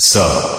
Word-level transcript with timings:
Sub. 0.00 0.57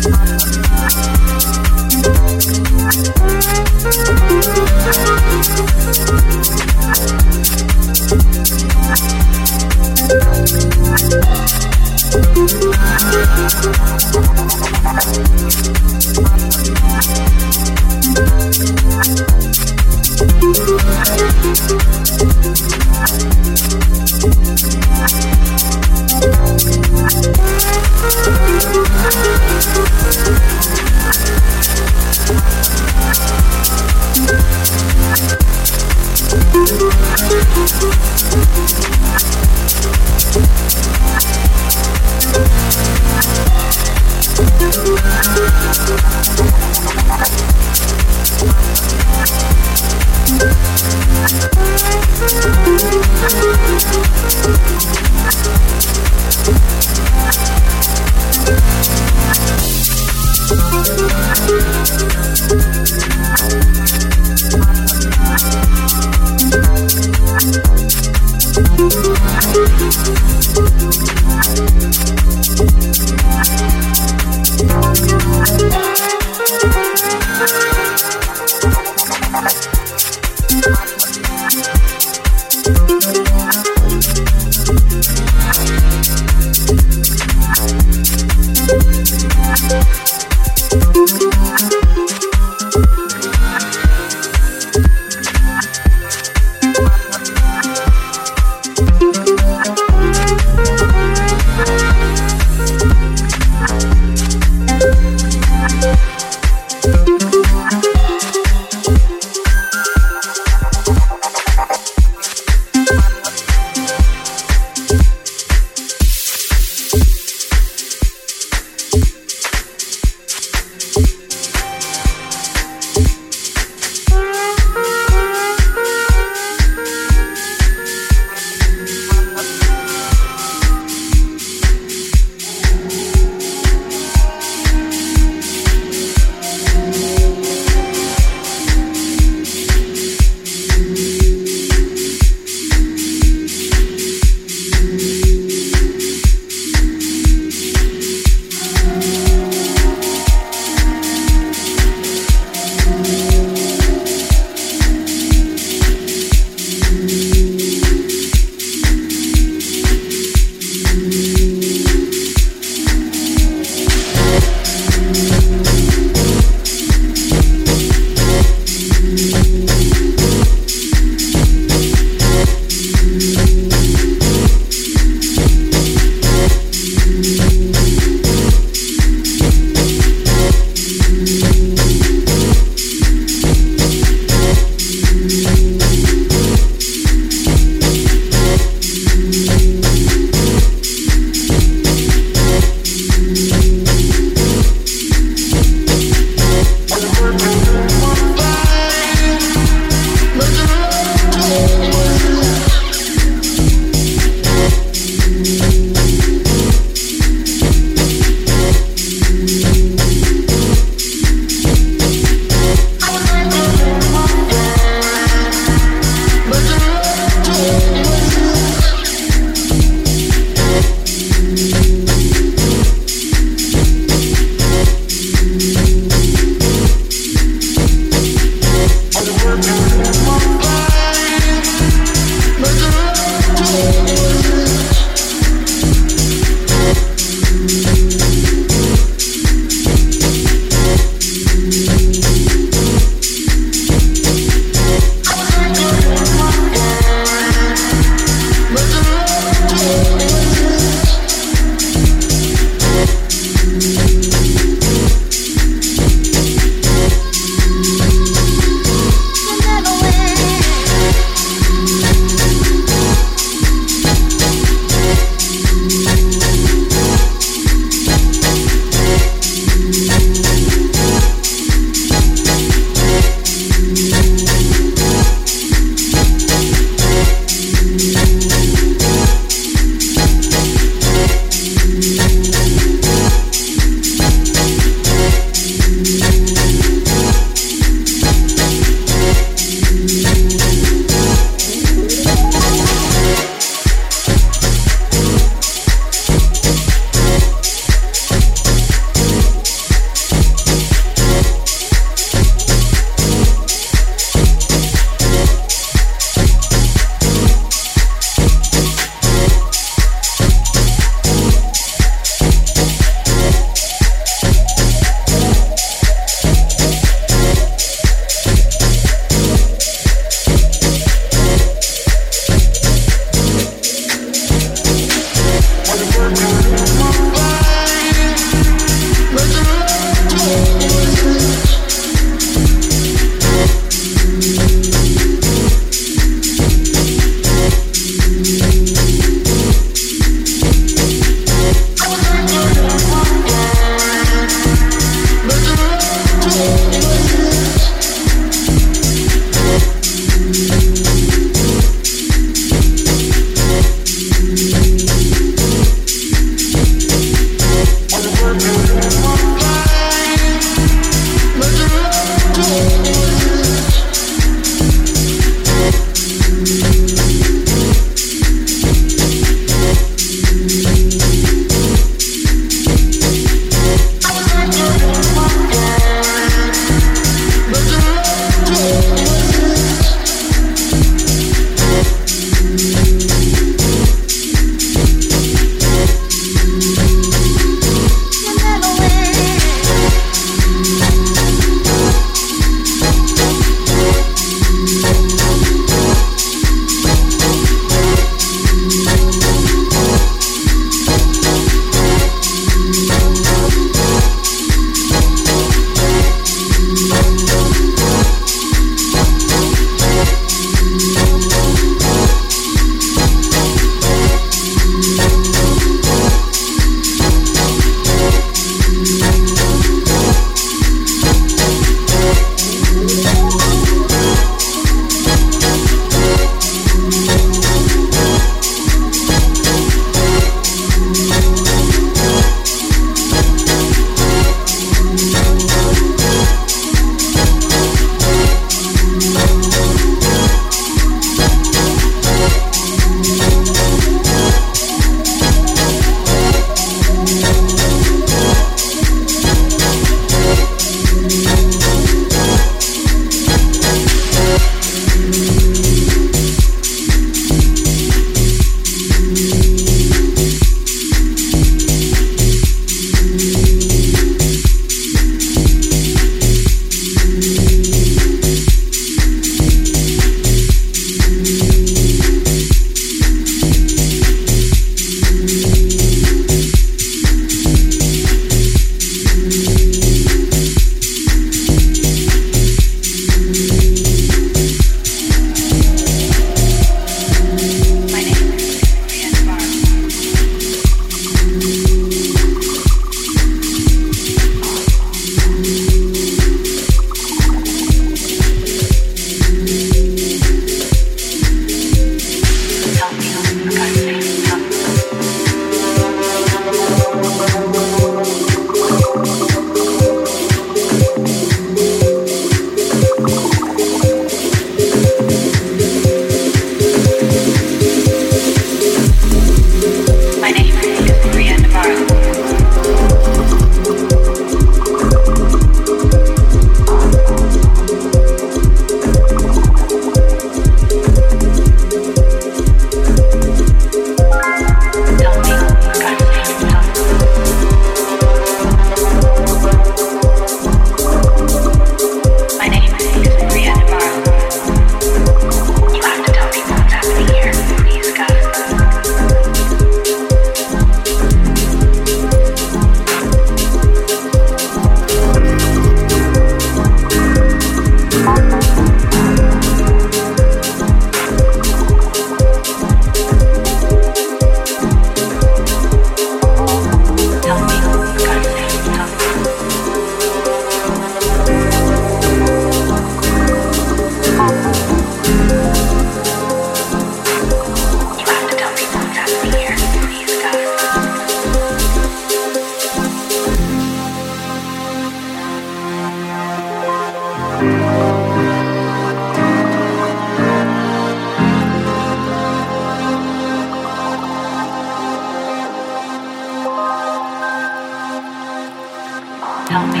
Help 599.70 599.86
me, 599.92 600.00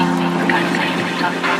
country 1.20 1.57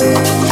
Música 0.00 0.49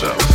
yourself. 0.00 0.27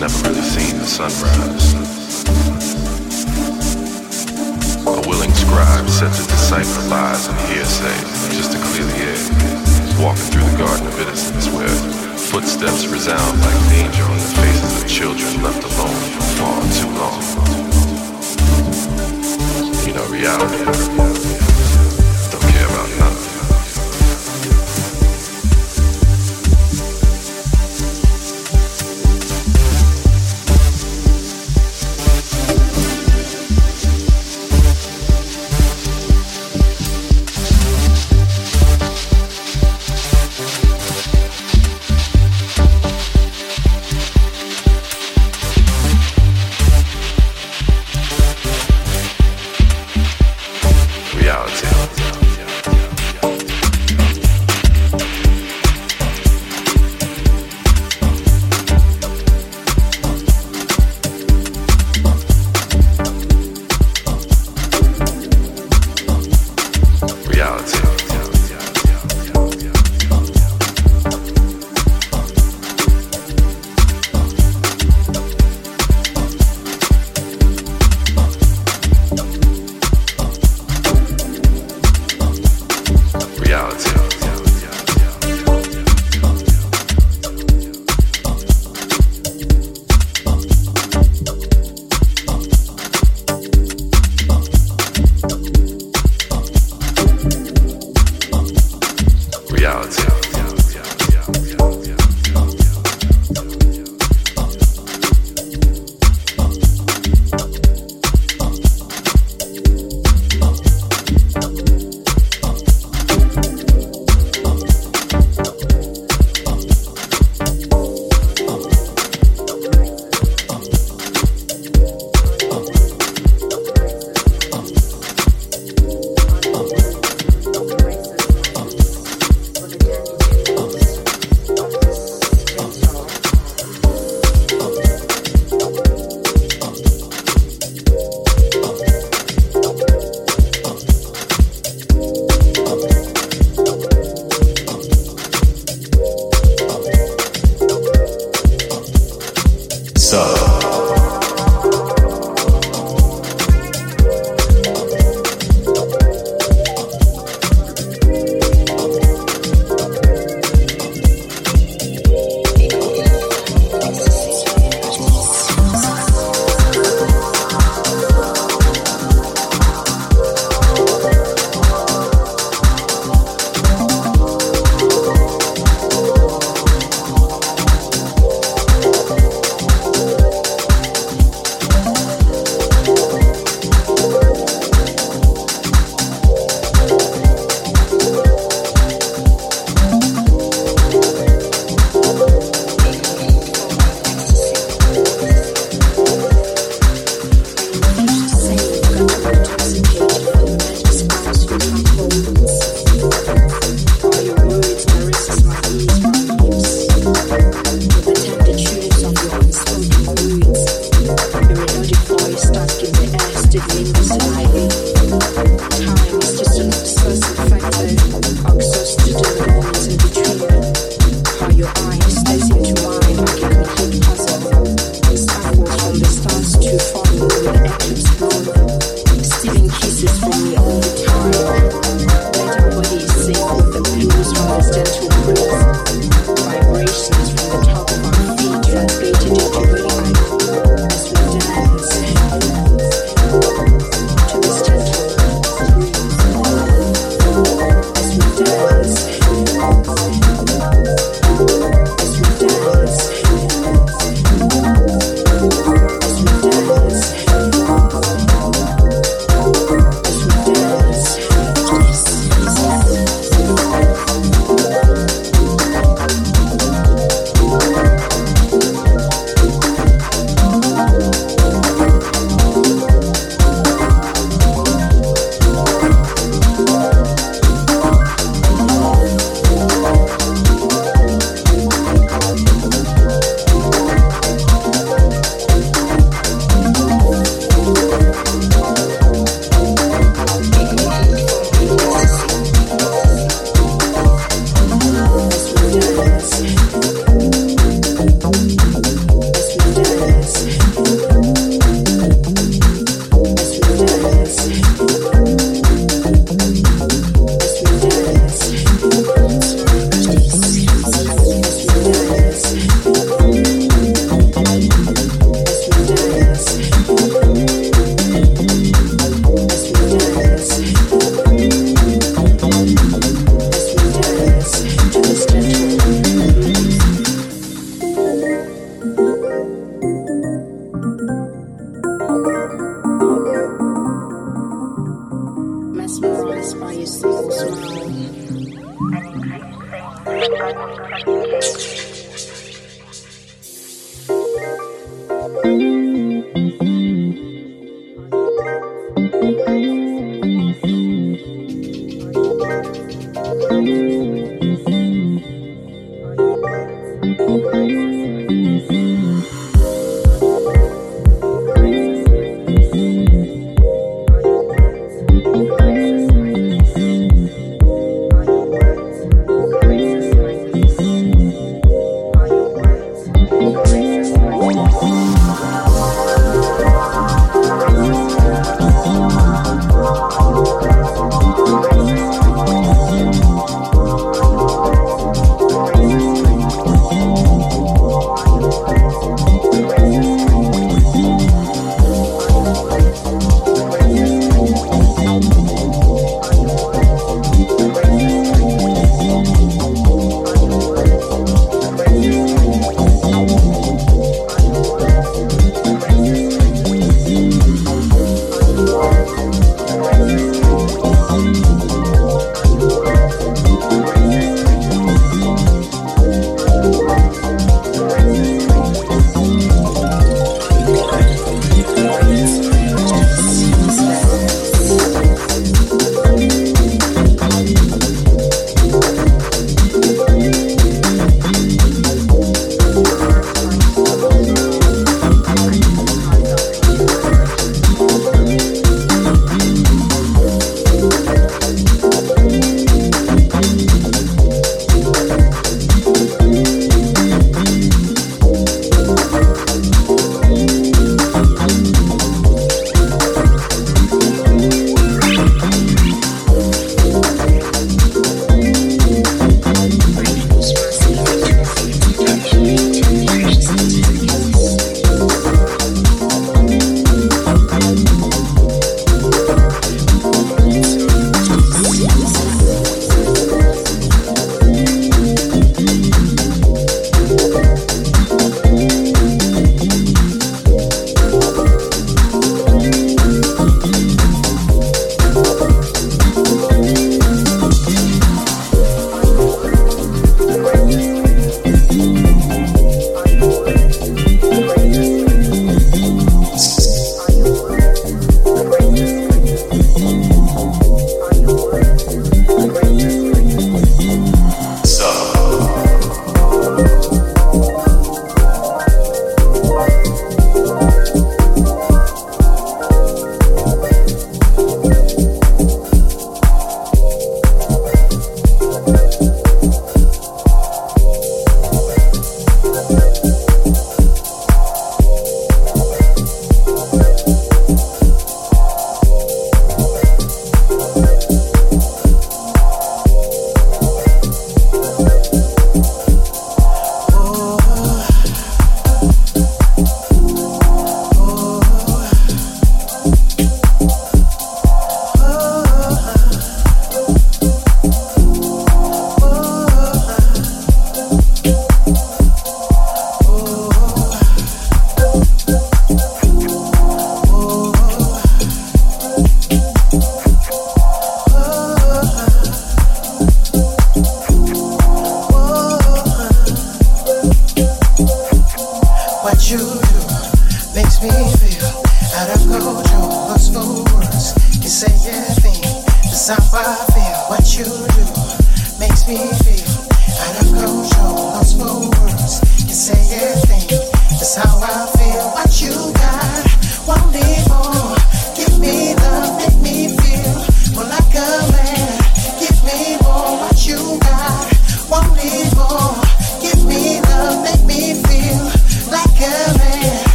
Never 0.00 0.28
really 0.30 0.40
seen 0.40 0.78
the 0.78 0.86
sunrise. 0.86 1.74
A 4.86 5.00
willing 5.06 5.34
scribe 5.34 5.88
set 5.90 6.10
to 6.14 6.22
decipher 6.26 6.88
lies 6.88 7.28
and 7.28 7.36
hearsay 7.52 7.98
just 8.34 8.52
to 8.52 8.58
clear 8.58 8.86
the 8.86 8.96
air, 9.12 9.20
walking 10.00 10.24
through 10.32 10.48
the 10.48 10.56
garden 10.56 10.86
of 10.86 11.00
innocence 11.00 11.48
where 11.48 11.68
footsteps 12.16 12.86
resound 12.86 13.40
like 13.42 13.60
danger 13.68 14.04
on 14.04 14.16
the 14.16 14.32
faces 14.40 14.82
of 14.82 14.88
children 14.88 15.42
left 15.42 15.62
alone 15.64 16.00
for 16.16 16.22
far 16.40 16.62
too 16.80 16.90
long 16.96 17.50
you 19.86 19.96
know, 19.96 20.06
reality. 20.08 21.39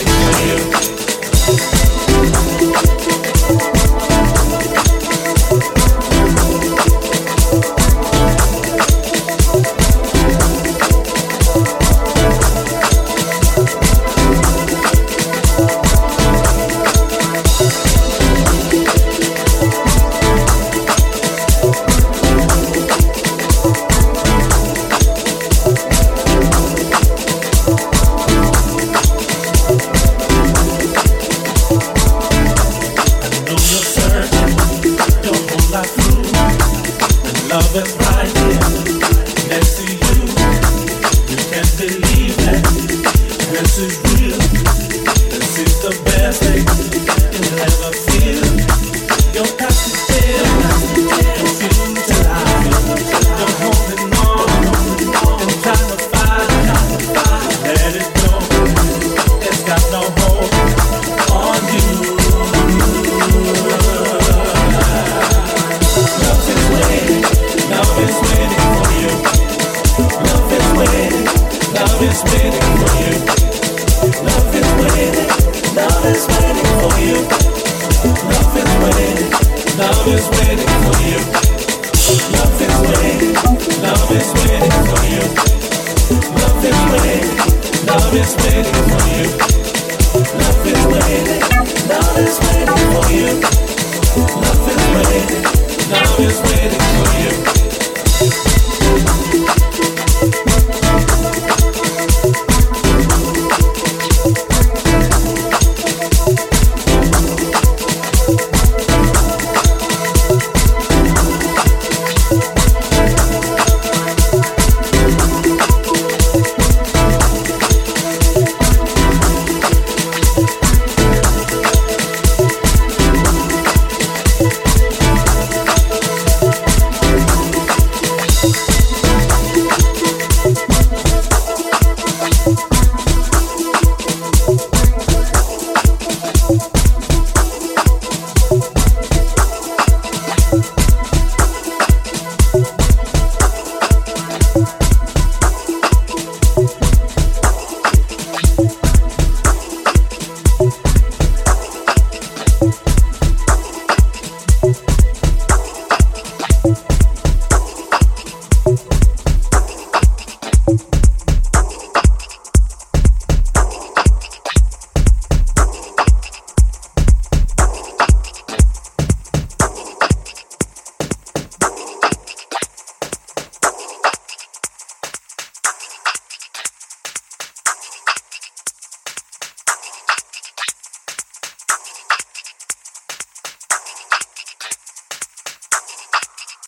For 0.00 0.92
you. 0.92 0.97